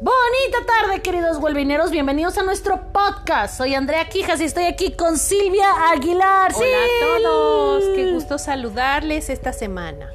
[0.00, 1.90] Bonita tarde, queridos huelvineros.
[1.90, 3.56] Bienvenidos a nuestro podcast.
[3.58, 6.52] Soy Andrea Quijas y estoy aquí con Silvia Aguilar.
[6.54, 7.84] Hola a todos.
[7.96, 10.12] Qué gusto saludarles esta semana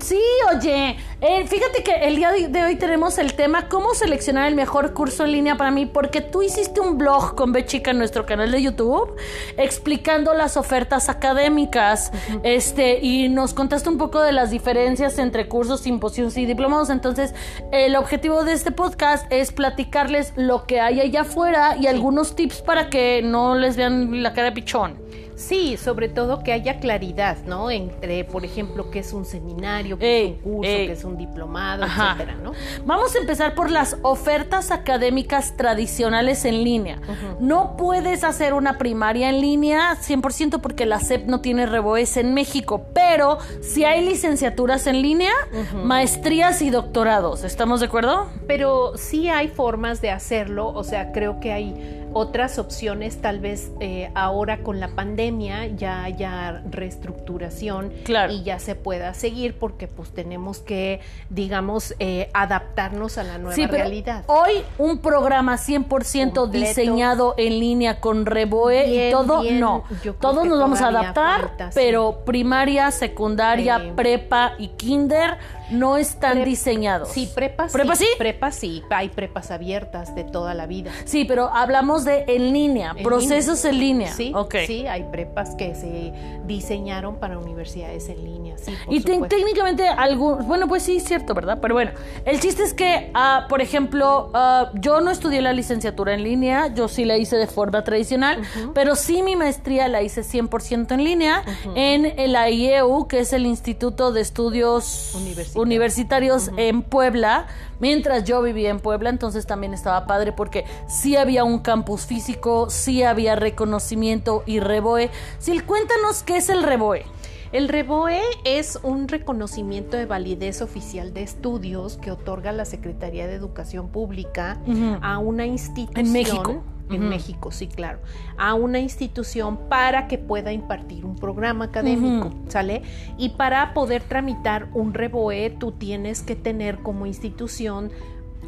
[0.00, 0.20] sí,
[0.54, 4.92] oye, eh, fíjate que el día de hoy tenemos el tema cómo seleccionar el mejor
[4.92, 8.50] curso en línea para mí, porque tú hiciste un blog con Bechica en nuestro canal
[8.50, 9.14] de YouTube
[9.56, 12.10] explicando las ofertas académicas,
[12.42, 16.90] este, y nos contaste un poco de las diferencias entre cursos, simposios y diplomados.
[16.90, 17.34] Entonces,
[17.70, 22.62] el objetivo de este podcast es platicarles lo que hay allá afuera y algunos tips
[22.62, 25.12] para que no les vean la cara de pichón.
[25.34, 27.70] Sí, sobre todo que haya claridad, ¿no?
[27.70, 31.84] Entre, por ejemplo, qué es un seminario, qué es un curso, qué es un diplomado,
[31.84, 32.52] etcétera, ¿no?
[32.84, 36.98] Vamos a empezar por las ofertas académicas tradicionales en línea.
[37.40, 42.34] No puedes hacer una primaria en línea 100% porque la SEP no tiene reboes en
[42.34, 45.32] México, pero si hay licenciaturas en línea,
[45.74, 48.28] maestrías y doctorados, ¿estamos de acuerdo?
[48.46, 53.72] Pero sí hay formas de hacerlo, o sea, creo que hay otras opciones, tal vez
[53.80, 57.92] eh, ahora con la pandemia ya haya reestructuración
[58.30, 63.54] y ya se pueda seguir porque pues tenemos que, digamos, eh, adaptarnos a la nueva
[63.54, 64.24] sí, realidad.
[64.26, 69.84] Hoy un programa 100% diseñado en línea con Reboe y todo, no.
[70.20, 75.38] Todos nos vamos a adaptar, pero primaria, secundaria, prepa y kinder
[75.72, 77.08] no están diseñados.
[77.08, 77.72] Sí, prepas.
[77.72, 78.06] ¿Prepas sí?
[78.18, 78.82] Prepas sí.
[78.90, 80.92] Hay prepas abiertas de toda la vida.
[81.04, 84.12] Sí, pero hablamos de en línea, procesos en línea.
[84.12, 84.32] Sí,
[84.66, 86.12] sí, hay prepas que se
[86.46, 88.56] diseñaron para universidades en línea.
[88.58, 91.58] Sí, y técnicamente algún, bueno, pues sí, cierto, ¿verdad?
[91.60, 91.92] Pero bueno,
[92.24, 96.72] el chiste es que, uh, por ejemplo, uh, yo no estudié la licenciatura en línea,
[96.74, 98.42] yo sí la hice de forma tradicional,
[98.74, 103.46] pero sí mi maestría la hice 100% en línea en el IEU, que es el
[103.46, 107.46] Instituto de Estudios Universitarios universitarios en Puebla,
[107.80, 112.68] mientras yo vivía en Puebla, entonces también estaba padre porque sí había un campus físico,
[112.68, 115.10] sí había reconocimiento y reboe.
[115.40, 117.04] Sil, cuéntanos qué es el reboe.
[117.52, 123.34] El REBOE es un reconocimiento de validez oficial de estudios que otorga la Secretaría de
[123.34, 124.58] Educación Pública
[125.02, 126.06] a una institución.
[126.06, 128.00] En México en México, sí, claro,
[128.36, 132.82] a una institución para que pueda impartir un programa académico, ¿sale?
[133.16, 137.90] Y para poder tramitar un REBOE, tú tienes que tener como institución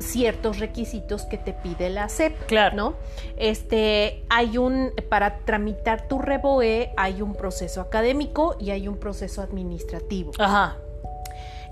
[0.04, 2.76] ciertos requisitos que te pide la SEP, claro.
[2.76, 2.94] ¿no?
[3.36, 9.42] Este, hay un, para tramitar tu REBOE hay un proceso académico y hay un proceso
[9.42, 10.32] administrativo.
[10.38, 10.78] Ajá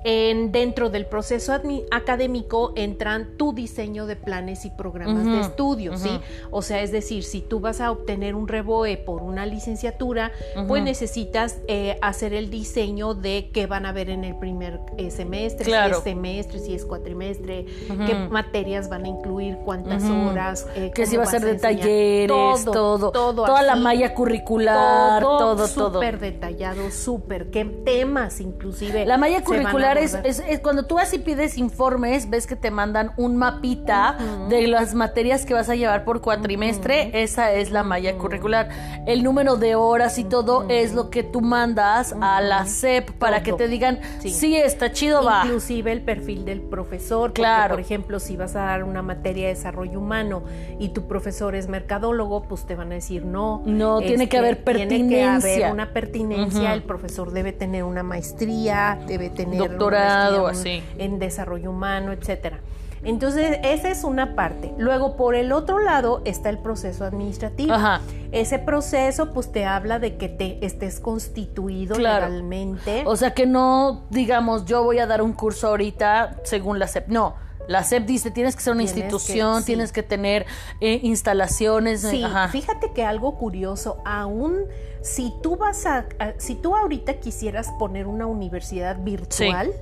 [0.05, 1.53] dentro del proceso
[1.91, 6.21] académico entran tu diseño de planes y programas de estudio, ¿sí?
[6.51, 10.33] O sea, es decir, si tú vas a obtener un reboe por una licenciatura,
[10.69, 15.11] pues necesitas eh, hacer el diseño de qué van a ver en el primer eh,
[15.11, 17.67] semestre, si es semestre, si es cuatrimestre,
[18.07, 22.65] qué materias van a incluir, cuántas horas, eh, que si va a ser de talleres,
[22.65, 25.93] todo, todo, toda la malla curricular, todo, todo.
[25.93, 29.07] Súper detallado, súper, qué temas inclusive.
[29.07, 30.17] La malla curricular es,
[30.63, 34.17] cuando tú vas y pides informes, ves que te mandan un mapita
[34.49, 37.23] de las materias que vas a llevar por cuatrimestre.
[37.23, 38.69] Esa es la malla curricular.
[39.07, 43.43] El número de horas y todo es lo que tú mandas a la SEP para
[43.43, 45.43] que te digan, sí, está chido, va.
[45.45, 47.33] Inclusive el perfil del profesor.
[47.33, 47.75] Claro.
[47.75, 50.43] por ejemplo, si vas a dar una materia de desarrollo humano
[50.79, 53.63] y tu profesor es mercadólogo, pues te van a decir no.
[53.65, 54.99] No, tiene que haber pertinencia.
[54.99, 56.73] Tiene que haber una pertinencia.
[56.73, 60.83] El profesor debe tener una maestría, debe tener doctorado, así.
[60.99, 62.61] En desarrollo humano, etcétera.
[63.05, 64.73] Entonces, esa es una parte.
[64.79, 67.75] Luego, por el otro lado, está el proceso administrativo.
[67.75, 68.01] Ajá.
[68.31, 73.03] Ese proceso, pues, te habla de que te estés constituido legalmente.
[73.07, 77.09] O sea, que no, digamos, yo voy a dar un curso ahorita según la CEP.
[77.09, 77.35] No,
[77.67, 80.47] la SEP dice, tienes que ser una institución, tienes que tener
[80.81, 82.03] eh, instalaciones.
[82.03, 84.67] Sí, fíjate que algo curioso, aún
[85.03, 86.07] si tú vas a,
[86.39, 89.73] si tú ahorita quisieras poner una universidad virtual,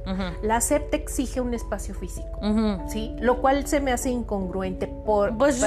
[0.43, 2.41] la SEP te exige un espacio físico,
[2.89, 3.15] ¿sí?
[3.21, 5.63] Lo cual se me hace incongruente, por, pues,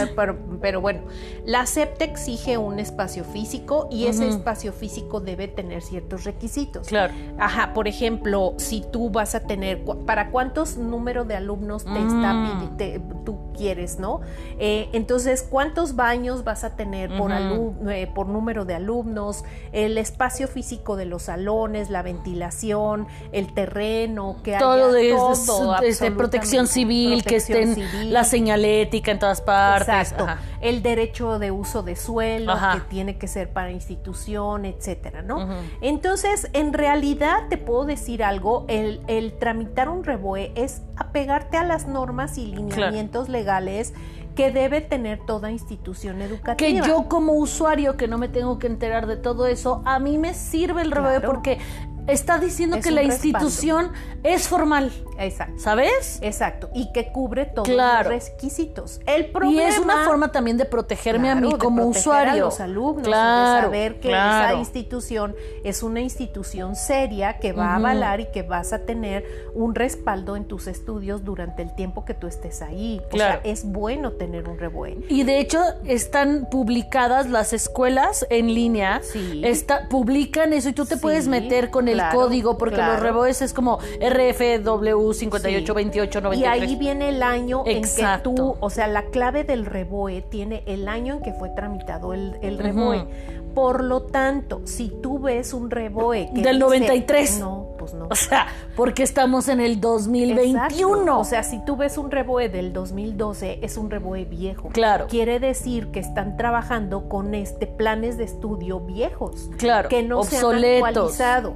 [0.62, 1.02] pero, bueno,
[1.46, 6.88] la SEP te exige un espacio físico y ese espacio físico debe tener ciertos requisitos.
[6.88, 7.14] Claro.
[7.38, 12.34] Ajá, por ejemplo, si tú vas a tener, ¿para cuántos números de alumnos te está
[12.34, 13.24] mm.
[13.24, 14.22] tú quieres, no?
[14.58, 19.43] Eh, entonces, ¿cuántos baños vas a tener por, eh, por número de alumnos?
[19.72, 26.12] El espacio físico de los salones, la ventilación, el terreno, que todo haya todo, este,
[26.12, 30.12] protección civil, que estén la señalética en todas partes.
[30.12, 30.28] Exacto.
[30.62, 35.48] El derecho de uso de suelo, que tiene que ser para institución, etcétera, ¿no?
[35.82, 41.64] Entonces, en realidad te puedo decir algo, el, el tramitar un reboe es apegarte a
[41.64, 43.94] las normas y lineamientos legales
[44.36, 46.56] que debe tener toda institución educativa.
[46.56, 50.18] Que yo como usuario que no me tengo que enterar de todo eso, a mí
[50.18, 51.60] me sirve el RBE porque
[52.08, 53.92] está diciendo que la institución
[54.24, 54.92] es formal.
[55.20, 55.60] Exacto.
[55.60, 56.20] ¿Sabes?
[56.22, 56.70] Exacto.
[56.74, 59.00] Y que cubre todos los requisitos.
[59.06, 62.34] El problema, y es una forma también de protegerme a mí como usuario.
[62.34, 67.74] A los alumnos, claro, de saber que esa institución es una institución seria que va
[67.74, 72.06] a avalar y que vas a tener un respaldo en tus estudios durante el tiempo
[72.06, 73.02] que tú estés ahí.
[73.10, 73.40] Claro.
[73.40, 75.06] O sea, es bueno tener un REBOE.
[75.10, 79.02] Y de hecho están publicadas las escuelas en línea.
[79.04, 79.42] Sí.
[79.44, 83.54] Está, publican eso y tú te puedes meter con el código porque los REBOEs es
[83.54, 86.40] como RFW 582893.
[86.40, 90.64] Y ahí viene el año en que tú, o sea, la clave del reboe tiene
[90.66, 93.06] el año en que fue tramitado el, el reboe.
[93.54, 98.08] Por lo tanto, si tú ves un reboe que del 93, no, pues no.
[98.10, 98.48] O sea,
[98.78, 101.20] porque estamos en el 2021.
[101.20, 104.70] O sea, si tú ves un reboe del 2012, es un reboe viejo.
[104.70, 105.08] Claro.
[105.10, 109.50] Quiere decir que están trabajando con este planes de estudio viejos.
[109.58, 109.90] Claro.
[109.90, 111.56] Que no se han actualizado.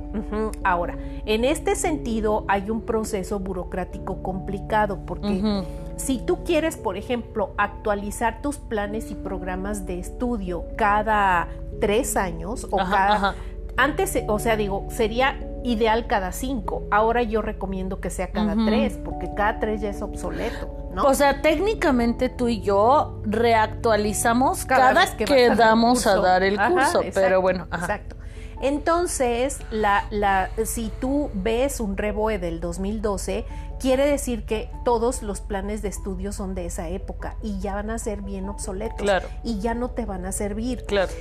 [0.65, 5.63] Ahora, en este sentido hay un proceso burocrático complicado porque
[5.95, 11.47] si tú quieres, por ejemplo, actualizar tus planes y programas de estudio cada
[11.80, 13.35] tres años o cada...
[13.77, 16.88] Antes, o sea, digo, sería ideal cada cinco.
[16.91, 20.89] Ahora yo recomiendo que sea cada tres, porque cada tres ya es obsoleto.
[20.94, 21.03] ¿no?
[21.03, 27.01] O sea, técnicamente tú y yo reactualizamos cada, vez que, damos a dar el curso,
[27.13, 27.68] pero bueno.
[27.71, 28.15] Exacto.
[28.62, 33.45] Entonces, la, la, si tú ves un reboe del 2012,
[33.80, 37.91] quiere decir que todos los planes de estudio son de esa época y ya van
[37.91, 39.27] a ser bien obsoletos claro.
[39.44, 40.83] y ya no te van a servir.
[40.85, 41.12] Claro.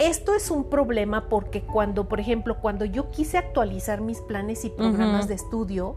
[0.00, 4.70] Esto es un problema porque cuando, por ejemplo, cuando yo quise actualizar mis planes y
[4.70, 5.96] programas de estudio,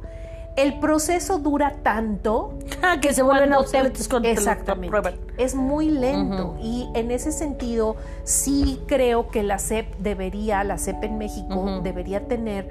[0.58, 4.96] el proceso dura tanto ah, que, se vuelven obsoletos con exactamente.
[5.38, 11.04] es muy lento y en ese sentido sí creo que la SEP debería la SEP
[11.06, 12.70] en México debería tener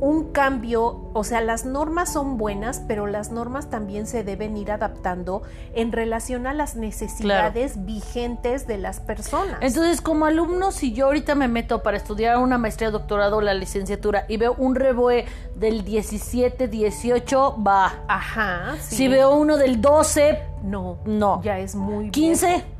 [0.00, 4.70] un cambio, o sea, las normas son buenas, pero las normas también se deben ir
[4.70, 5.42] adaptando
[5.74, 9.58] en relación a las necesidades vigentes de las personas.
[9.62, 13.54] Entonces, como alumno, si yo ahorita me meto para estudiar una maestría, doctorado o la
[13.54, 18.04] licenciatura y veo un reboe del 17, 18, va.
[18.08, 18.76] Ajá.
[18.80, 20.98] Si veo uno del 12, no.
[21.06, 21.40] No.
[21.42, 22.75] Ya es muy 15.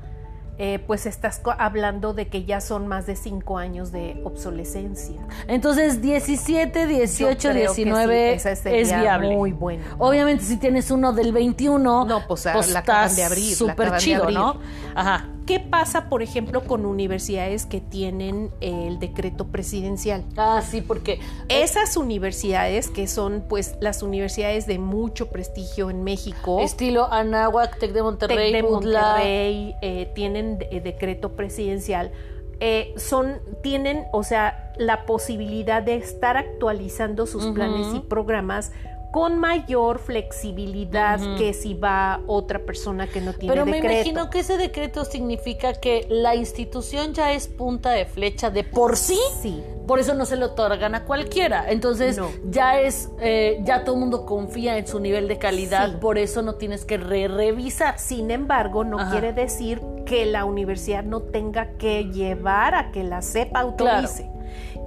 [0.58, 5.20] Eh, pues estás hablando de que ya son más de cinco años de obsolescencia.
[5.48, 9.36] Entonces, 17, 18, 19 es viable.
[9.36, 9.84] Muy bueno.
[9.98, 13.54] Obviamente, si tienes uno del 21, no, pues, pues la acaban de abrir.
[13.54, 14.58] Súper chido, ¿no?
[14.94, 15.28] Ajá.
[15.46, 20.24] ¿Qué pasa, por ejemplo, con universidades que tienen el decreto presidencial?
[20.36, 26.58] Ah, sí, porque esas universidades que son, pues, las universidades de mucho prestigio en México,
[26.60, 32.10] estilo Anáhuac, Tec de Monterrey, Tec de Monterrey, eh, tienen eh, decreto presidencial.
[32.58, 38.72] Eh, son, tienen, o sea, la posibilidad de estar actualizando sus planes y programas
[39.16, 43.82] con mayor flexibilidad que si va otra persona que no tiene Pero decreto.
[43.82, 48.50] Pero me imagino que ese decreto significa que la institución ya es punta de flecha
[48.50, 49.18] de por sí.
[49.40, 49.62] Sí.
[49.86, 51.64] Por eso no se lo otorgan a cualquiera.
[51.70, 52.20] Entonces
[52.50, 56.42] ya es, eh, ya todo el mundo confía en su nivel de calidad, por eso
[56.42, 57.98] no tienes que re revisar.
[57.98, 63.22] Sin embargo, no quiere decir que la universidad no tenga que llevar a que la
[63.22, 64.35] sepa autorice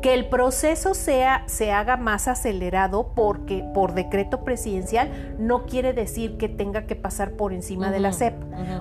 [0.02, 6.38] que el proceso sea, se haga más acelerado porque por decreto presidencial no quiere decir
[6.38, 8.36] que tenga que pasar por encima de la CEP.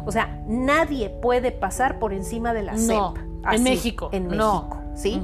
[0.07, 2.99] O sea, nadie puede pasar por encima de la CEP.
[3.51, 4.09] en México.
[4.13, 5.23] En México, ¿sí?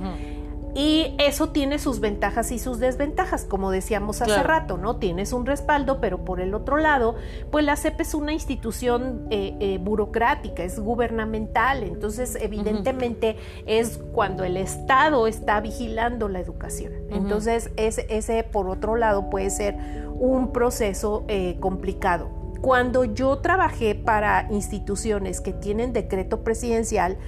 [0.75, 4.97] Y eso tiene sus ventajas y sus desventajas, como decíamos hace rato, ¿no?
[4.97, 7.15] Tienes un respaldo, pero por el otro lado,
[7.53, 14.43] pues la CEP es una institución eh, eh, burocrática, es gubernamental, entonces evidentemente es cuando
[14.43, 16.93] el Estado está vigilando la educación.
[17.11, 19.77] Entonces ese, ese, por otro lado, puede ser
[20.19, 22.29] un proceso eh, complicado.
[22.61, 27.19] Cuando yo trabajé para instituciones que tienen decreto presidencial,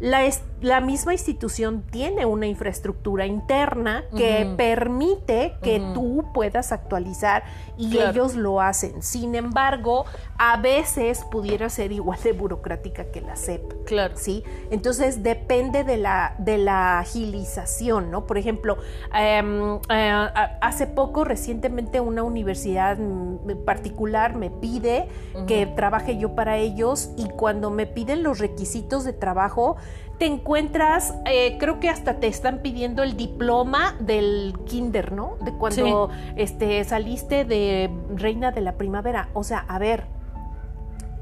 [0.00, 0.24] la,
[0.60, 7.44] la, misma institución tiene una infraestructura interna que permite que tú puedas actualizar
[7.76, 9.02] y ellos lo hacen.
[9.02, 10.06] Sin embargo,
[10.38, 13.84] a veces pudiera ser igual de burocrática que la SEP.
[13.84, 14.14] Claro.
[14.16, 14.44] ¿sí?
[14.70, 18.26] Entonces depende de la, de la agilización, ¿no?
[18.26, 18.78] Por ejemplo,
[19.14, 20.28] em, eh,
[20.60, 22.98] hace poco, recientemente, una universidad
[23.64, 25.08] particular me pide
[25.46, 29.76] que trabaje yo para ellos y cuando me piden los requisitos de trabajo,
[30.18, 35.36] te encuentras, eh, creo que hasta te están pidiendo el diploma del kinder, ¿no?
[35.42, 39.28] De cuando este, saliste de reina de la primavera.
[39.34, 40.04] O sea, a ver,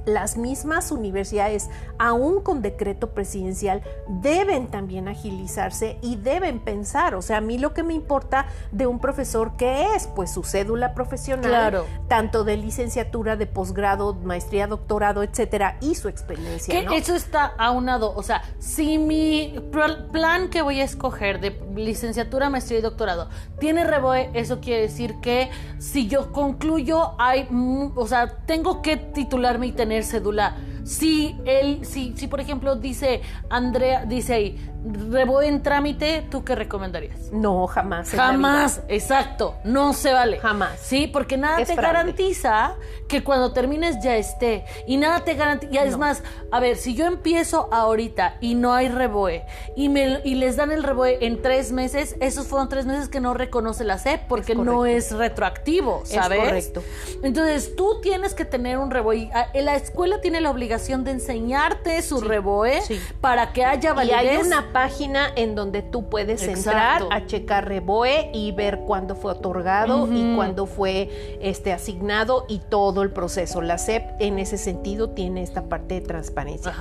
[0.05, 7.15] las mismas universidades, aún con decreto presidencial, deben también agilizarse y deben pensar.
[7.15, 10.07] O sea, a mí lo que me importa de un profesor, ¿qué es?
[10.09, 16.87] Pues su cédula profesional, tanto de licenciatura, de posgrado, maestría, doctorado, etcétera, y su experiencia.
[16.87, 18.15] Que eso está aunado.
[18.15, 23.85] O sea, si mi plan que voy a escoger de licenciatura, maestría y doctorado tiene
[23.85, 27.49] reboe, eso quiere decir que si yo concluyo, hay,
[27.95, 30.57] o sea, tengo que titularme y tener cédula.
[30.85, 34.71] Si él, si, si por ejemplo dice Andrea, dice ahí,
[35.11, 37.33] rebo en trámite, ¿tú qué recomendarías?
[37.33, 38.11] No, jamás.
[38.11, 40.39] Jamás, exacto, no se vale.
[40.39, 40.79] Jamás.
[40.79, 42.75] Sí, porque nada te garantiza
[43.09, 44.67] que cuando termines ya esté.
[44.87, 46.23] Y nada te garantiza, es más,
[46.53, 50.71] a ver, si yo empiezo ahorita y no hay reboe y, me, y les dan
[50.71, 54.55] el reboe en tres meses, esos fueron tres meses que no reconoce la SEP porque
[54.55, 56.39] no es retroactivo, ¿sabes?
[56.39, 56.83] Es correcto.
[57.23, 59.31] Entonces tú tienes que tener un reboe.
[59.33, 60.74] Ah, la escuela tiene la obligación
[61.05, 62.81] de enseñarte su reboe
[63.21, 68.81] para que haya validez página en donde tú puedes entrar a checar Reboe y ver
[68.81, 73.63] cuándo fue otorgado y cuándo fue este asignado y todo el proceso.
[73.63, 76.73] La SEP en ese sentido tiene esta parte de transparencia.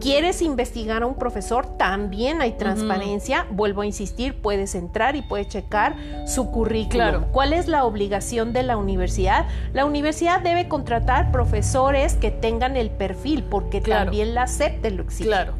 [0.00, 1.78] ¿Quieres investigar a un profesor?
[1.78, 3.46] También hay transparencia.
[3.50, 7.24] Vuelvo a insistir, puedes entrar y puedes checar su currículum.
[7.32, 9.46] ¿Cuál es la obligación de la universidad?
[9.72, 15.02] La universidad debe contratar profesores que tengan el perfil porque también la SEP te lo
[15.02, 15.28] exige.
[15.28, 15.54] Claro.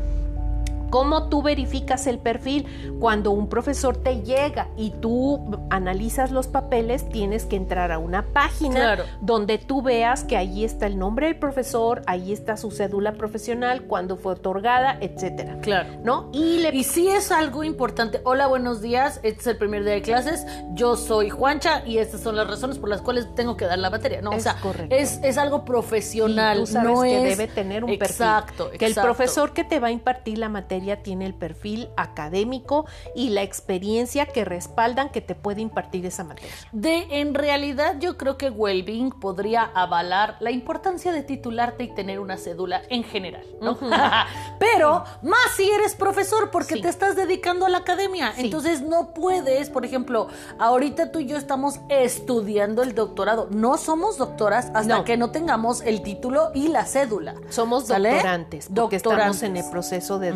[0.90, 2.66] ¿Cómo tú verificas el perfil?
[2.98, 8.22] Cuando un profesor te llega y tú analizas los papeles, tienes que entrar a una
[8.22, 13.12] página donde tú veas que ahí está el nombre del profesor, ahí está su cédula
[13.12, 15.58] profesional, cuándo fue otorgada, etcétera.
[15.60, 15.90] Claro.
[16.02, 16.30] ¿No?
[16.32, 16.74] Y, le...
[16.74, 18.20] y sí es algo importante.
[18.24, 19.20] Hola, buenos días.
[19.22, 20.46] Este es el primer día de clases.
[20.72, 23.90] Yo soy Juancha y estas son las razones por las cuales tengo que dar la
[23.90, 24.22] batería.
[24.22, 24.94] No, es o sea, correcto.
[24.94, 26.58] Es, es algo profesional.
[26.58, 27.38] tú sabes no que es...
[27.38, 28.78] debe tener un exacto, perfil.
[28.78, 33.30] Que el profesor que te va a impartir la materia tiene el perfil académico y
[33.30, 36.50] la experiencia que respaldan que te puede impartir esa materia.
[36.72, 42.20] De en realidad yo creo que Wellbeing podría avalar la importancia de titularte y tener
[42.20, 43.78] una cédula en general, ¿no?
[44.58, 49.70] Pero más si eres profesor porque te estás dedicando a la academia, entonces no puedes,
[49.70, 55.16] por ejemplo, ahorita tú y yo estamos estudiando el doctorado, no somos doctoras hasta que
[55.16, 57.34] no tengamos el título y la cédula.
[57.48, 60.32] Somos doctorantes, porque estamos en el proceso de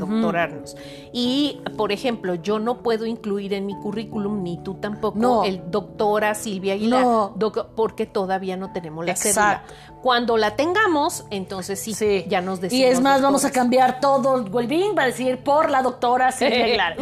[1.12, 6.34] Y, por ejemplo, yo no puedo incluir en mi currículum, ni tú tampoco, el doctora
[6.34, 7.30] Silvia Aguilar,
[7.76, 9.64] porque todavía no tenemos la cédula.
[10.02, 12.80] Cuando la tengamos, entonces sí, ya nos decimos.
[12.80, 16.32] Y es más, vamos a cambiar todo el well va a decir por la doctora
[16.32, 16.96] Silvia Aguilar.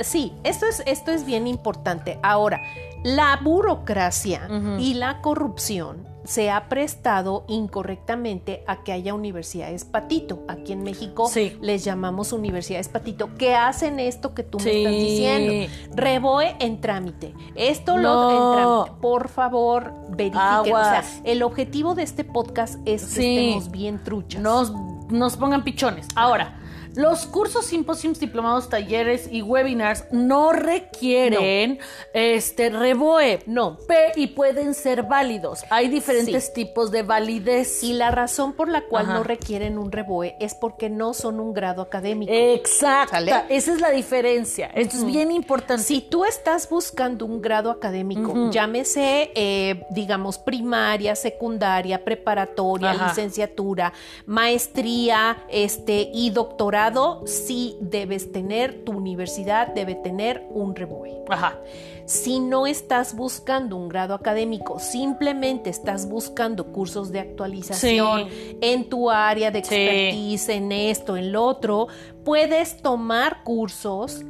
[0.00, 2.18] sí, esto es, esto es bien importante.
[2.22, 2.60] Ahora,
[3.02, 10.44] la burocracia y la corrupción se ha prestado incorrectamente a que haya universidades patito.
[10.48, 15.72] Aquí en México les llamamos universidades patito, que hacen esto que tú me estás diciendo.
[15.94, 17.34] Reboe en trámite.
[17.54, 19.00] Esto lo en trámite.
[19.00, 20.74] Por favor, verifiquen.
[20.74, 24.42] O sea, el objetivo de este podcast es que estemos bien truchas.
[24.42, 24.72] Nos,
[25.08, 26.08] nos pongan pichones.
[26.14, 26.58] Ahora,
[26.94, 31.78] los cursos, simposios, diplomados, talleres y webinars no requieren
[32.12, 33.40] este reboe.
[33.46, 33.78] No.
[34.16, 35.64] y pueden ser válidos.
[35.70, 37.82] Hay diferentes tipos de validez.
[37.82, 41.52] Y la razón por la cual no requieren un reboe es porque no son un
[41.52, 42.32] grado académico.
[42.32, 43.16] Exacto.
[43.48, 44.66] Esa es la diferencia.
[44.74, 45.82] Esto es bien importante.
[45.84, 53.92] Si tú estás buscando un grado académico, llámese, eh, digamos, primaria, secundaria, preparatoria, licenciatura,
[54.26, 56.79] maestría, este, y doctorado
[57.26, 61.22] si debes tener, tu universidad debe tener un reboe.
[61.28, 61.58] Ajá.
[62.06, 68.28] Si no estás buscando un grado académico, simplemente estás buscando cursos de actualización
[68.60, 71.86] en tu área de expertise, en esto, en lo otro,
[72.24, 74.22] puedes tomar cursos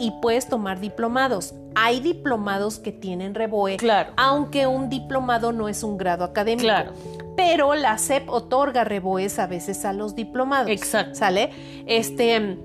[0.00, 1.54] y puedes tomar diplomados.
[1.74, 4.12] Hay diplomados que tienen reboe, claro.
[4.16, 6.64] aunque un diplomado no es un grado académico.
[6.64, 6.92] Claro
[7.38, 10.72] pero la SEP otorga reboes a veces a los diplomados.
[10.72, 11.14] Exacto.
[11.14, 11.50] ¿Sale?
[11.86, 12.58] Este,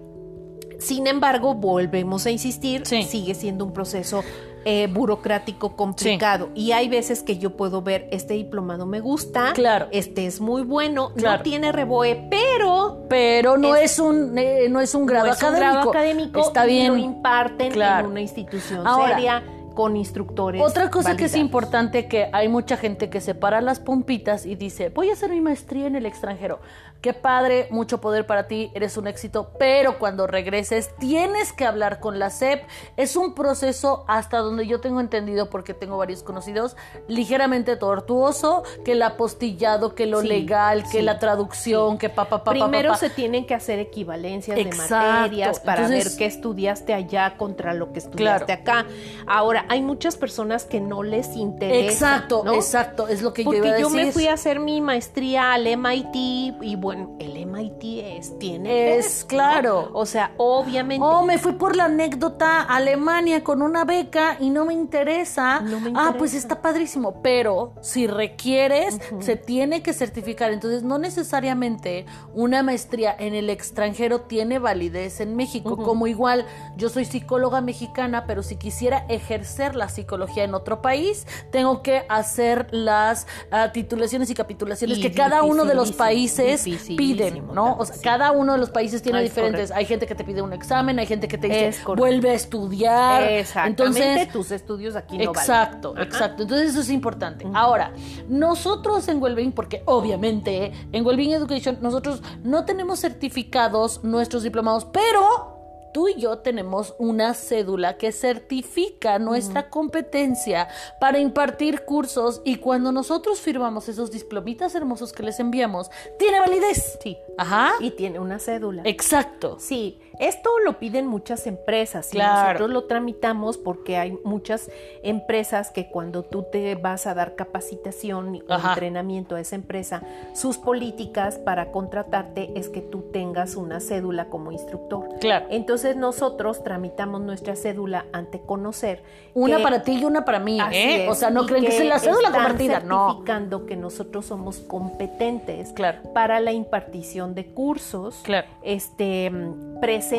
[0.79, 4.23] sin embargo, volvemos a insistir, sigue siendo un proceso
[4.65, 6.49] eh, burocrático complicado.
[6.55, 9.89] Y hay veces que yo puedo ver, este diplomado me gusta, claro.
[9.91, 13.05] este es muy bueno, no tiene reboe, pero...
[13.09, 16.39] Pero no es, un, eh, no es un grado académico.
[16.39, 16.87] Está bien.
[16.87, 20.61] Lo imparten en una institución seria con instructores.
[20.61, 24.89] Otra cosa que es importante que hay mucha gente que separa las pompitas y dice,
[24.89, 26.59] voy a hacer mi maestría en el extranjero.
[27.03, 31.99] Qué padre, mucho poder para ti, eres un éxito, pero cuando regreses tienes que hablar
[31.99, 32.63] con la SEP.
[32.95, 36.77] Es un proceso hasta donde yo tengo entendido, porque tengo varios conocidos,
[37.09, 42.37] ligeramente tortuoso, que el apostillado, que lo Sí, legal, que sí, la traducción, que papá,
[42.37, 44.95] papá, Primero se tienen que hacer equivalencias Exacto.
[44.95, 48.85] de materias para Entonces- ver qué estudiaste allá contra lo que estudiaste acá.
[49.27, 51.83] Ahora, hay muchas personas que no les interesa.
[52.15, 52.53] Exacto, ¿no?
[52.53, 54.05] exacto, es lo que Porque yo iba a yo decir.
[54.05, 56.15] me fui a hacer mi maestría al MIT
[56.61, 57.83] y bueno, el MIT
[58.17, 59.89] es, tiene Es, claro.
[59.93, 61.05] O sea, obviamente.
[61.05, 65.59] Oh, me fui por la anécdota a Alemania con una beca y no me interesa.
[65.61, 66.37] No me Ah, pues interesa.
[66.37, 67.21] está padrísimo.
[67.21, 70.51] Pero si requieres, se tiene que certificar.
[70.51, 75.77] Entonces, no necesariamente una maestría en el extranjero tiene validez en México.
[75.77, 76.45] Como igual,
[76.77, 82.05] yo soy psicóloga mexicana, pero si quisiera ejercer la psicología en otro país, tengo que
[82.09, 87.75] hacer las ah, titulaciones y capitulaciones Y que cada uno de los países piden, ¿no?
[87.77, 89.69] O sea, cada uno de los países tiene Es diferentes.
[89.69, 89.79] correcto.
[89.79, 93.23] Hay gente que te pide un examen, hay gente que te dice vuelve a estudiar.
[93.23, 96.43] Exactamente, Entonces, tus estudios aquí no exacto, exacto.
[96.43, 97.45] Entonces eso es importante.
[97.53, 97.93] Ahora,
[98.27, 105.62] nosotros en Wellbeing, porque obviamente en Wellbeing Education nosotros no tenemos certificados nuestros diplomados, pero
[105.93, 110.67] tú y yo tenemos una cédula que certifica nuestra competencia
[110.99, 116.97] para impartir cursos y cuando nosotros firmamos esos diplomitas hermosos que les enviamos, tiene validez.
[117.01, 117.17] Sí.
[117.37, 117.73] Ajá.
[117.79, 118.81] Y tiene una cédula.
[118.85, 119.57] Exacto.
[119.59, 124.69] Sí, esto lo piden muchas empresas y nosotros lo tramitamos porque hay muchas
[125.03, 128.69] empresas que cuando tú te vas a dar capacitación o Ajá.
[128.69, 130.01] entrenamiento a esa empresa,
[130.33, 135.09] sus políticas para contratarte es que tú tengas una cédula como instructor.
[135.19, 135.47] Claro.
[135.49, 139.03] Entonces nosotros tramitamos nuestra cédula ante conocer.
[139.33, 141.07] Una que- para ti y una para mí, ¿eh?
[141.09, 143.07] O sea, no creen que, es la cédula están compartida, no.
[143.07, 145.99] certificando que nosotros somos competentes Claro.
[146.13, 148.47] para la impartición de cursos Claro.
[148.63, 149.31] este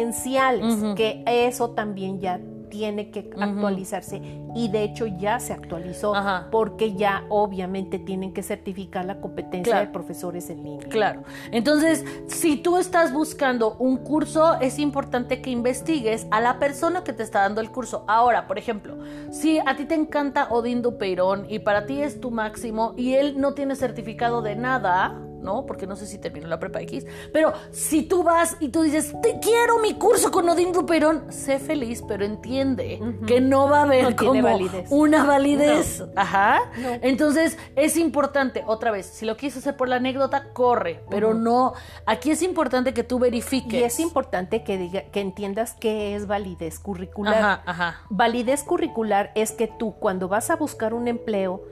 [0.05, 0.95] presenciales, Ujú.
[0.97, 4.21] que eso también ya tiene que actualizarse
[4.57, 6.49] y de hecho ya se actualizó Ajá.
[6.51, 9.87] porque ya obviamente tienen que certificar la competencia Claro.
[9.87, 10.89] de profesores en línea.
[10.89, 11.23] Claro.
[11.53, 17.13] Entonces, si tú estás buscando un curso, es importante que investigues a la persona que
[17.13, 18.05] te está dando el curso.
[18.09, 18.97] Ahora, por ejemplo,
[19.31, 23.41] si a ti te encanta Odín Dupeirón y para ti es tu máximo y él
[23.41, 25.67] no tiene certificado de nada, ¿no?
[25.67, 29.15] Porque no sé si terminó la prepa X, pero si tú vas y tú dices,
[29.23, 33.83] te quiero mi curso con Odín Dupeirón, sé feliz, pero entiende que no va a
[33.83, 34.89] haber No como validez.
[34.91, 36.03] una validez.
[36.17, 36.61] Ajá.
[36.79, 36.89] No.
[37.03, 41.75] Entonces, es importante, otra vez, si lo quieres hacer por la anécdota, corre, pero no,
[42.07, 43.81] aquí es importante que tú verifiques.
[43.81, 47.35] Y es importante que, diga, que entiendas qué es validez curricular.
[47.35, 48.01] Ajá, ajá.
[48.09, 51.63] Validez curricular es que tú cuando vas a buscar un empleo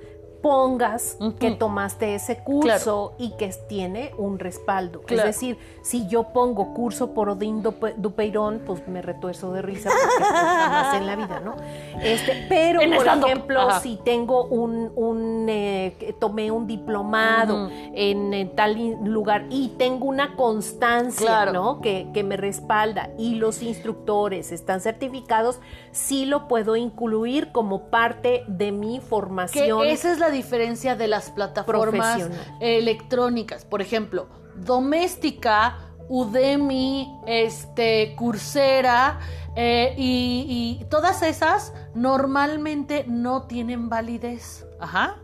[0.43, 5.01] pongas que tomaste ese curso y que tiene un respaldo.
[5.03, 5.29] Claro.
[5.29, 9.89] Es decir, si yo pongo curso por Odín Dupe- Dupeirón, pues me retuerzo de risa
[9.91, 11.55] porque pues, jamás en la vida, ¿no?
[12.03, 13.81] Este, pero, En por ejemplo, Ajá.
[13.81, 20.07] si tengo un, un eh, que tomé un diplomado en, en tal lugar y tengo
[20.07, 21.53] una constancia, Claro.
[21.53, 21.81] ¿no?
[21.81, 25.61] Que, que me respalda y los instructores están certificados,
[25.93, 29.87] sí lo puedo incluir como parte de mi Que formación.
[29.87, 33.65] esa es la diferencia de las plataformas electrónicas.
[33.65, 39.21] Por ejemplo, Doméstica, Udemy, este, Coursera
[39.55, 44.67] eh, y, y todas esas normalmente no tienen validez.
[44.81, 45.17] Ajá.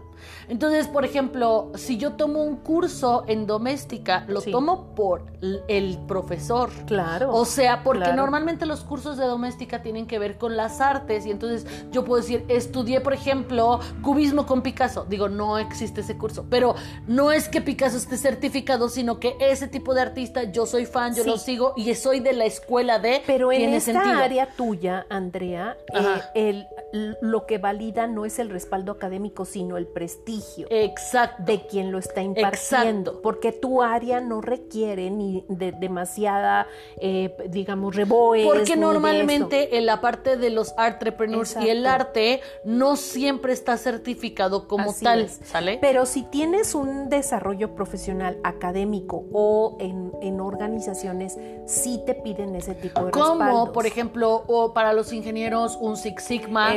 [0.49, 4.51] Entonces, por ejemplo, si yo tomo un curso en doméstica, lo Sí.
[4.51, 5.27] tomo por
[5.69, 6.71] el profesor.
[6.87, 7.33] Claro.
[7.35, 8.17] O sea, porque claro.
[8.17, 12.21] normalmente los cursos de doméstica tienen que ver con las artes y entonces yo puedo
[12.23, 15.05] decir, estudié, por ejemplo, cubismo con Picasso.
[15.09, 16.75] Digo, no existe ese curso, pero
[17.07, 21.15] no es que Picasso esté certificado, sino que ese tipo de artista, yo soy fan,
[21.15, 21.29] yo Sí.
[21.31, 23.23] lo sigo y soy de la escuela de...
[23.27, 24.15] Pero en sentido.
[24.19, 29.87] área tuya, Andrea, eh, el, lo que valida no es el respaldo académico, sino el
[29.87, 30.38] prestigio.
[30.71, 31.43] Exacto.
[31.45, 33.23] de quien lo está impartiendo, Exacto.
[33.23, 36.67] porque tu área no requiere ni de demasiada,
[37.01, 38.45] eh, digamos, reboes.
[38.47, 42.03] Porque normalmente en la parte de los entrepreneurs y el Exacto.
[42.05, 45.41] arte no siempre está certificado como Así tal, es.
[45.45, 45.79] ¿sale?
[45.81, 52.75] Pero si tienes un desarrollo profesional académico o en, en organizaciones, sí te piden ese
[52.75, 53.69] tipo de como respaldos.
[53.71, 56.73] por ejemplo o para los ingenieros un Six Sigma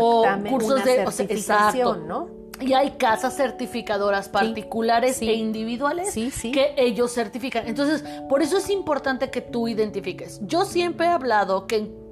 [0.00, 2.06] o cursos una de o sea, certificación, exacto.
[2.06, 2.28] ¿no?
[2.60, 5.28] Y hay casas certificadoras particulares sí.
[5.28, 7.66] e individuales Sí, que ellos certifican.
[7.66, 10.40] Entonces, por eso es importante que tú identifiques.
[10.42, 12.08] Yo siempre he hablado que en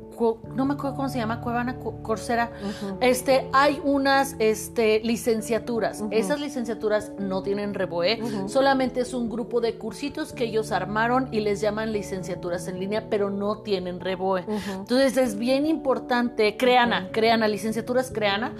[0.55, 2.51] no me acuerdo cómo se llama, Cuevana Corsera,
[3.01, 6.03] este, hay unas este, licenciaturas.
[6.11, 11.41] Esas licenciaturas no tienen reboe, solamente es un grupo de cursitos que ellos armaron y
[11.41, 14.45] les llaman licenciaturas en línea, pero no tienen reboe.
[14.73, 18.55] Entonces es bien importante, creana, creana, licenciaturas creana,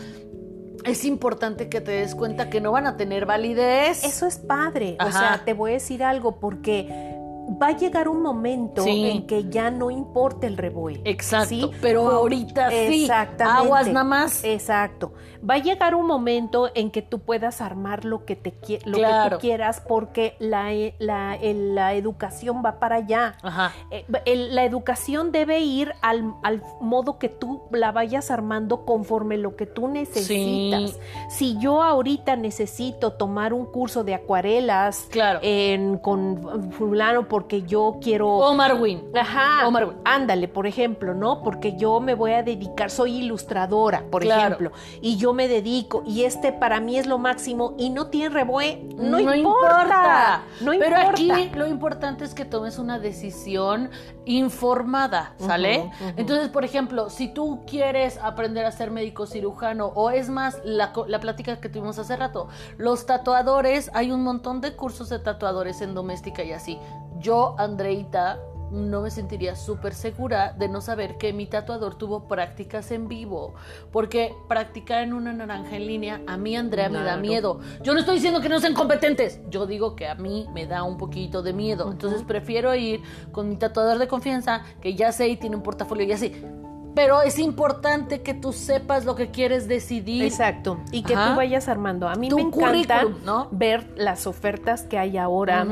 [0.87, 4.05] es importante que te des cuenta que no van a tener validez.
[4.05, 4.97] Eso es padre.
[5.01, 7.15] O sea, te voy a decir algo porque
[7.63, 11.01] va a llegar un momento en que ya no importa el reboe.
[11.05, 11.71] Exacto.
[11.81, 13.05] Pero ahorita sí.
[13.05, 13.67] Exactamente.
[13.67, 14.45] Aguas nada más.
[14.45, 15.13] Exacto.
[15.49, 19.31] Va a llegar un momento en que tú puedas armar lo que te lo que
[19.31, 23.37] tú quieras porque la, la, la, educación va para allá.
[23.43, 23.73] Ajá.
[23.91, 24.05] Eh,
[24.51, 29.67] la educación debe ir al, al, modo que tú la vayas armando conforme lo que
[29.67, 30.99] tú necesitas.
[31.29, 35.41] Si yo ahorita necesito tomar un curso de acuarelas claro.
[35.43, 38.29] en, con fulano porque yo quiero...
[38.29, 39.03] Omar Win.
[39.15, 39.67] Ajá.
[39.67, 39.97] Omar Win.
[40.05, 41.43] Ándale, por ejemplo, ¿no?
[41.43, 46.25] Porque yo me voy a dedicar, soy ilustradora, por ejemplo, y yo me dedico, y
[46.25, 50.79] este para mí es lo máximo, y no tiene reboe, no, importa, No importa.
[50.79, 53.91] Pero aquí lo importante es que tomes una decisión
[54.25, 55.93] informada, ¿sale?
[56.17, 60.93] Entonces, por ejemplo, si tú quieres aprender a ser médico cirujano, o es más, la,
[61.07, 65.81] la plática que tuvimos hace rato, los tatuadores, hay un montón de cursos de tatuadores
[65.83, 66.79] en doméstica y así
[67.19, 68.39] yo, Andreita,
[68.71, 73.55] no me sentiría súper segura de no saber que mi tatuador tuvo prácticas en vivo.
[73.93, 77.61] Porque practicar en una naranja en línea, a mí, Andrea, me da miedo.
[77.83, 79.41] Yo no estoy diciendo que no sean competentes.
[79.49, 81.91] Yo digo que a mí me da un poquito de miedo.
[81.91, 83.03] Entonces prefiero ir
[83.33, 86.33] con mi tatuador de confianza, que ya sé y tiene un portafolio y así.
[86.95, 90.25] Pero es importante que tú sepas lo que quieres decidir.
[90.25, 90.81] Exacto.
[90.93, 92.09] Y que tú vayas armando.
[92.09, 93.49] A mí me encanta ¿no?
[93.51, 95.67] ver las ofertas que hay ahora.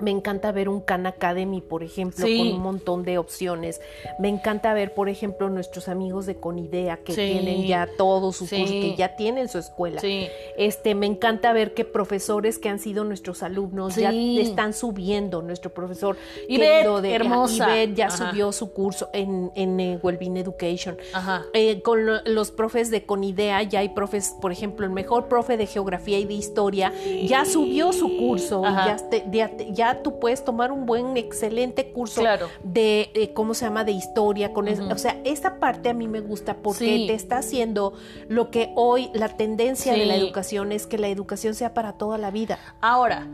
[0.00, 3.80] Me encanta ver un Khan Academy, por ejemplo, con un montón de opciones.
[4.18, 8.70] Me encanta ver, por ejemplo, nuestros amigos de Conidea que tienen ya todos sus cursos,
[8.70, 10.00] que ya tienen su escuela.
[10.56, 15.42] Este, me encanta ver que profesores que han sido nuestros alumnos ya están subiendo.
[15.42, 16.16] Nuestro profesor
[16.48, 17.84] Ivette, de hermosa.
[17.84, 20.96] ya subió su curso en, en eh, Wellbeing Education.
[21.52, 25.66] Eh, con los profes de Conidea ya hay profes, por ejemplo, el mejor profe de
[25.66, 26.92] geografía y de historia
[27.24, 32.22] ya subió su curso, ya, ya tú puedes tomar un buen, excelente curso
[32.62, 34.52] de, eh, ¿cómo se llama?, de historia.
[34.52, 37.94] Con O sea, esta parte a mí me gusta porque te está haciendo
[38.28, 42.18] lo que hoy la tendencia de la educación es que la educación sea para toda
[42.18, 42.58] la vida.
[42.80, 43.26] Ahora,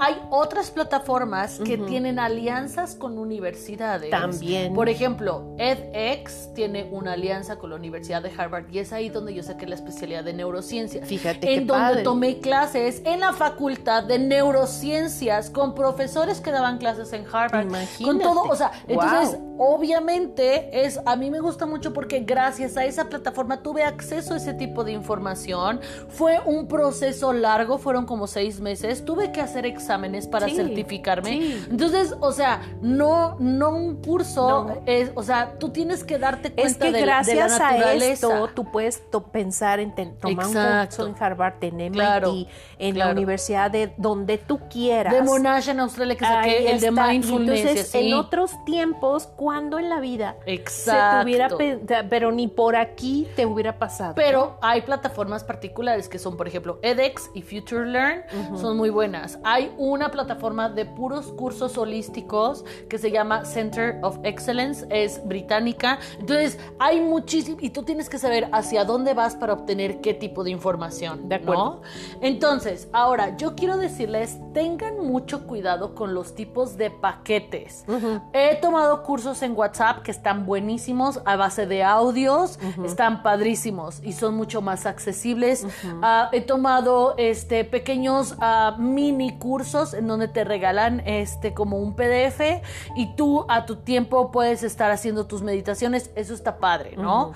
[0.00, 4.10] hay otras plataformas que tienen alianzas con universidades.
[4.10, 4.74] También.
[4.74, 9.34] Por ejemplo, edX tiene una alianza con la Universidad de Harvard y es ahí donde
[9.34, 11.08] yo saqué la especialidad de neurociencias.
[11.08, 11.54] Fíjate.
[11.54, 17.24] En donde tomé clases en la facultad de neurociencias con profesores que daban clases en
[17.30, 17.66] Harvard.
[17.66, 18.04] Imagínate.
[18.04, 22.84] Con todo, o sea, entonces, obviamente, es, a mí me gusta mucho porque gracias a
[22.84, 25.80] esa plataforma tuve acceso a ese tipo de información.
[26.08, 29.04] Fue un proceso largo, fueron como seis meses.
[29.04, 31.56] Tuve que hacer exámenes para certificarme.
[31.70, 36.70] Entonces, o sea, no, no un curso, es, o sea, tú tienes que darte cuenta
[36.70, 41.14] es que de, gracias la a esto tú puedes pensar en tomar un curso en
[41.18, 42.48] Harvard, en MIT,
[42.78, 45.12] en la universidad de donde tú quieras.
[45.12, 47.60] De Monash en Australia que saqué el de mindfulness.
[47.60, 51.30] entonces, en otros tiempos, cuando en la vida Exacto.
[51.30, 54.14] se te hubiera, pero ni por aquí te hubiera pasado.
[54.14, 58.22] Pero hay plataformas particulares que son, por ejemplo, edX y Future Learn,
[58.56, 64.18] son muy buenas hay una plataforma de puros cursos holísticos que se llama Center of
[64.22, 65.98] Excellence, es británica.
[66.18, 70.42] Entonces, hay muchísimo, y tú tienes que saber hacia dónde vas para obtener qué tipo
[70.42, 71.28] de información.
[71.28, 71.82] De acuerdo.
[72.22, 77.84] Entonces, ahora, yo quiero decirles, tengan mucho cuidado con los tipos de paquetes.
[78.32, 84.14] He tomado cursos en WhatsApp que están buenísimos a base de audios, están padrísimos y
[84.14, 85.66] son mucho más accesibles.
[86.00, 91.96] Ah, he tomado este, pequeños uh, mini cursos en donde te regalan este como un
[91.96, 92.62] PDF
[92.94, 96.12] y tú a tu tiempo puedes estar haciendo tus meditaciones.
[96.14, 97.32] Eso está padre, ¿no?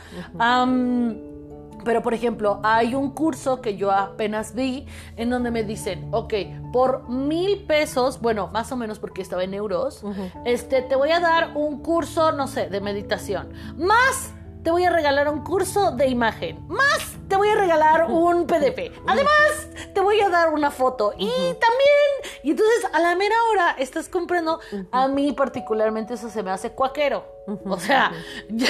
[1.84, 6.34] pero por ejemplo, hay un curso que yo apenas vi en donde me dicen, ok,
[6.72, 10.02] por mil pesos, bueno, más o menos porque estaba en euros,
[10.44, 13.52] este, te voy a dar un curso, no sé, de meditación.
[13.76, 14.32] Más
[14.64, 16.66] te voy a regalar un curso de imagen.
[16.66, 18.92] Más te voy a regalar un PDF.
[19.06, 21.14] Además, te voy a dar una foto.
[21.16, 24.60] Y también, y entonces a la mera hora estás comprando,
[24.92, 27.24] a mí particularmente eso se me hace cuaquero.
[27.46, 28.12] O sea,
[28.48, 28.68] ya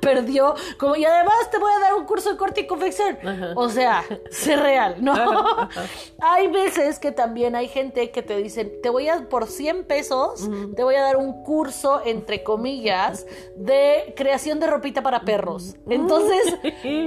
[0.00, 3.18] perdió, como, y además te voy a dar un curso de corte y confección.
[3.56, 5.14] O sea, sé real, ¿no?
[6.20, 10.48] hay veces que también hay gente que te dicen, te voy a, por 100 pesos,
[10.74, 15.76] te voy a dar un curso, entre comillas, de creación de ropita para perros.
[15.88, 16.56] Entonces,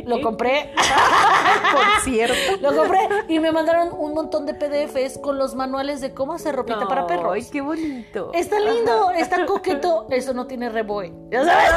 [0.06, 0.74] lo compré.
[1.72, 2.36] por cierto.
[2.62, 6.56] Lo compré y me mandaron un montón de PDFs con los manuales de cómo hacer
[6.56, 7.34] ropita para perros.
[7.34, 8.32] Ay, qué bonito.
[8.34, 10.08] Está lindo, está coqueto.
[10.10, 11.09] Eso no tiene reboe.
[11.32, 11.70] ¿Ya sabes?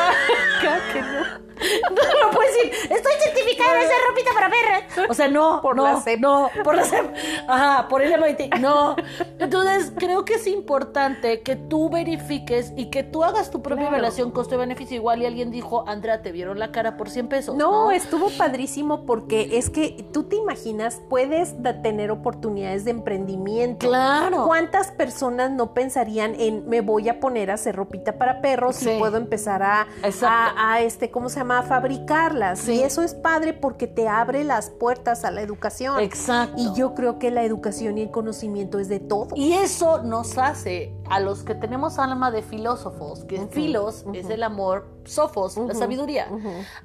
[0.93, 1.43] que no.
[1.63, 5.11] No, no puedes decir, estoy certificada de hacer ropita para perros.
[5.11, 6.19] O sea, no, Por no, la CEP.
[6.19, 7.05] no, por la CEP.
[7.47, 8.97] Ajá, por el MIT, no.
[9.39, 13.97] Entonces, creo que es importante que tú verifiques y que tú hagas tu propia Claro.
[13.99, 14.97] evaluación costo-beneficio.
[14.97, 17.55] Igual y alguien dijo, Andrea, te vieron la cara por 100 pesos.
[17.55, 23.87] No, estuvo padrísimo porque es que tú te imaginas, puedes tener oportunidades de emprendimiento.
[23.87, 24.47] Claro.
[24.47, 28.91] ¿Cuántas personas no pensarían en me voy a poner a hacer ropita para perros Sí.
[28.91, 30.59] y puedo empezar a, Exacto.
[30.59, 31.61] a, a, este, ¿cómo se llama?
[31.61, 32.61] A fabricarlas?
[32.61, 32.75] Sí.
[32.75, 36.01] Y eso es padre porque te abre las puertas a la educación.
[36.01, 36.55] Exacto.
[36.59, 39.29] Y yo creo que la educación y el conocimiento es de todo.
[39.35, 44.43] Y eso nos hace a los que tenemos alma de filósofos, que filos es el
[44.43, 46.27] amor, sofos, la sabiduría.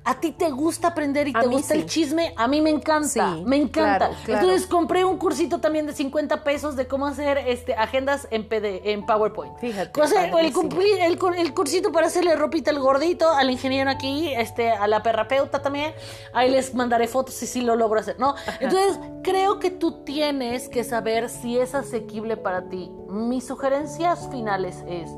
[0.03, 1.79] A ti te gusta aprender y A te gusta sí.
[1.79, 4.09] el chisme, a mí me encanta, Sí, me encanta.
[4.09, 4.41] claro, claro.
[4.41, 8.81] Entonces compré un cursito también de 50 pesos de cómo hacer este agendas en PD,
[8.91, 9.57] en PowerPoint.
[9.59, 14.87] Fíjate, O sea, el, cursito para hacerle ropita al gordito, al ingeniero aquí, este, a
[14.87, 15.93] la terapeuta también.
[16.33, 18.35] Ahí les mandaré fotos si sí lo logro hacer, ¿no?
[18.59, 22.91] Entonces, creo que tú tienes que saber si es asequible para ti.
[23.09, 23.49] Mis
[24.31, 25.09] finales es,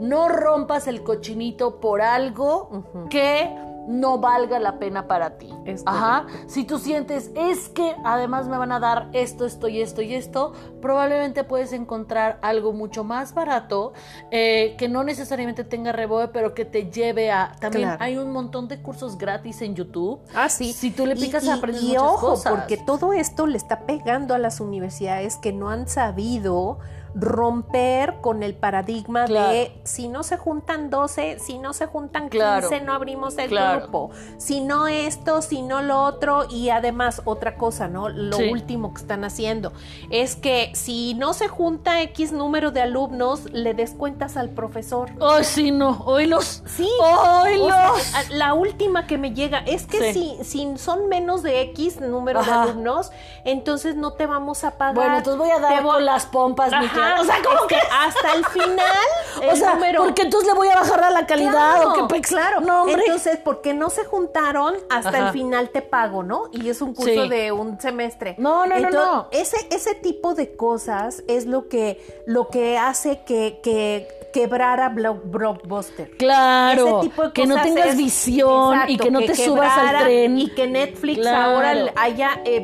[0.00, 3.50] no rompas el cochinito por algo que
[3.88, 5.48] no valga la pena para ti.
[5.64, 6.26] Es Ajá.
[6.46, 10.14] Si tú sientes, es que además me van a dar esto, esto y esto y
[10.14, 13.94] esto, probablemente puedes encontrar algo mucho más barato
[14.30, 17.56] eh, que no necesariamente tenga reboe, pero que te lleve a...
[17.60, 18.04] También Claro.
[18.04, 20.20] hay un montón de cursos gratis en YouTube.
[20.34, 20.74] Ah, sí.
[20.74, 22.52] Si tú le picas, y, aprendes y muchas ojo, cosas.
[22.52, 26.78] porque todo esto le está pegando a las universidades que no han sabido
[27.14, 29.48] romper con el paradigma Claro.
[29.52, 32.68] de si no se juntan 12, si no se juntan 15, Claro.
[32.84, 33.80] no abrimos el Claro.
[33.82, 34.10] grupo.
[34.38, 36.46] Si no esto, si no lo otro.
[36.50, 38.08] Y además, otra cosa, ¿no?
[38.08, 38.50] Lo Sí.
[38.50, 39.72] último que están haciendo
[40.10, 45.10] es que si no se junta X número de alumnos, le descuentas al profesor.
[45.20, 46.02] Ay, sí, no.
[46.06, 46.62] Oílos.
[46.66, 46.88] Sí.
[47.00, 47.66] Oílos.
[47.66, 50.36] O sea, a- la última que me llega es que Sí.
[50.40, 52.64] si, si son menos de X número Ajá.
[52.64, 53.10] de alumnos,
[53.44, 54.94] entonces no te vamos a pagar.
[54.94, 57.22] Bueno, entonces voy a dar con las pompas, mi Ajá, tía.
[57.22, 59.06] O sea, ¿cómo es que hasta el final,
[59.52, 60.02] O sea, número...
[60.04, 62.60] porque entonces le voy a bajar a la calidad Claro, o qué claro.
[62.60, 63.02] No, hombre.
[63.06, 65.26] Entonces, porque no se juntaron, hasta Ajá.
[65.26, 66.44] el final te pago, ¿no?
[66.52, 67.28] Y es un curso Sí.
[67.28, 68.34] de un semestre.
[68.38, 69.28] No, no, no, Entonces, no.
[69.30, 75.22] Ese, ese tipo de cosas es lo que, lo que hace que, que quebrara Block-
[75.24, 76.10] Blockbuster.
[76.18, 79.76] Claro, Ese tipo de que no cosas tengas es- visión y que no te subas
[79.78, 80.38] al tren.
[80.38, 81.56] Y que Netflix Claro.
[81.56, 82.60] ahora haya, eh,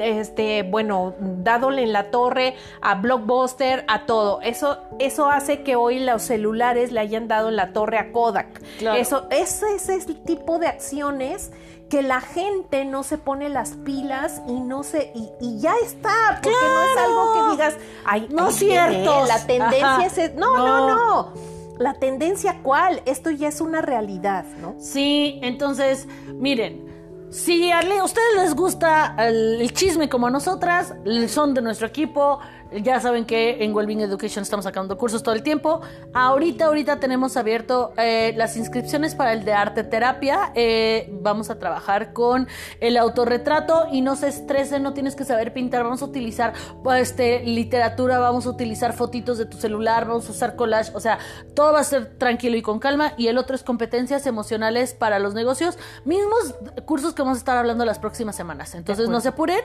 [0.00, 4.40] este, bueno, dadole en la torre a Blockbuster, a todo.
[4.42, 8.60] Eso, eso hace que hoy los celulares le hayan dado en la torre a Kodak.
[8.78, 8.98] Claro.
[9.00, 11.50] Eso, ese es el tipo de acciones
[11.88, 16.38] que la gente no se pone las pilas y no se y, y ya está
[16.42, 19.28] porque no es algo que digas ay No ahí viene, ciertos.
[19.28, 20.04] la tendencia Ajá.
[20.06, 20.88] es no no No.
[20.96, 21.32] no
[21.78, 26.87] la tendencia cuál esto ya es una realidad no Sí, entonces, miren,
[27.30, 30.94] si a ustedes les gusta el, el chisme como a nosotras,
[31.28, 32.40] son de nuestro equipo,
[32.72, 35.80] ya saben que en Wellbeing Education estamos sacando cursos todo el tiempo.
[36.12, 40.52] Ahorita, ahorita tenemos abierto eh, las inscripciones para el de arte terapia.
[40.54, 42.46] Eh, vamos a trabajar con
[42.80, 45.84] el autorretrato y no se estresen, no tienes que saber pintar.
[45.84, 46.52] Vamos a utilizar
[46.82, 50.92] pues, este, literatura, vamos a utilizar fotitos de tu celular, vamos a usar collage.
[50.94, 51.18] O sea,
[51.54, 53.14] todo va a ser tranquilo y con calma.
[53.16, 55.78] Y el otro es competencias emocionales para los negocios.
[56.04, 56.54] Mismos
[56.84, 58.74] cursos que vamos a estar hablando las próximas semanas.
[58.74, 59.60] Entonces no se apuren.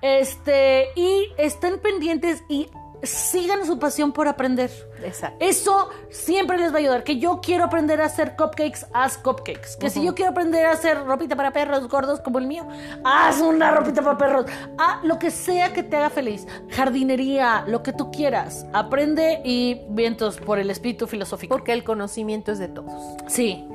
[0.00, 2.68] Este, y estén pendientes y
[3.02, 4.70] sigan su pasión por aprender.
[5.02, 7.04] exacto Eso siempre les va a ayudar.
[7.04, 9.76] Que yo quiero aprender a hacer cupcakes, haz cupcakes.
[9.78, 12.66] Que si yo quiero aprender a hacer ropita para perros gordos como el mío,
[13.04, 14.46] haz una ropita para perros.
[14.78, 16.46] Ah, lo que sea que te haga feliz.
[16.70, 18.66] Jardinería, lo que tú quieras.
[18.72, 21.56] Aprende y vientos por el espíritu filosófico.
[21.56, 22.92] porque el conocimiento es de todos
[23.28, 23.66] Sí.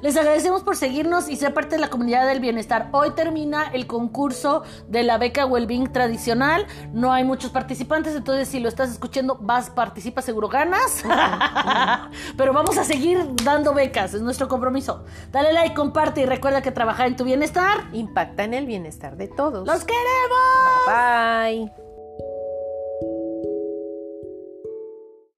[0.00, 2.88] Les agradecemos por seguirnos y ser parte de la comunidad del bienestar.
[2.92, 6.66] Hoy termina el concurso de la beca Wellbeing tradicional.
[6.92, 11.02] No hay muchos participantes, entonces si lo estás escuchando, vas, participa, seguro ganas.
[12.36, 15.04] Pero vamos a seguir dando becas, es nuestro compromiso.
[15.30, 19.28] Dale like, comparte y recuerda que trabajar en tu bienestar impacta en el bienestar de
[19.28, 19.66] todos.
[19.66, 20.82] ¡Los queremos!
[20.86, 21.91] Bye.